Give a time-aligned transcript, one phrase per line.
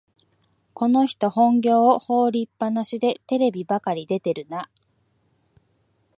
[0.73, 4.67] この人、本業を放りっぱなしでテレビばかり出てるな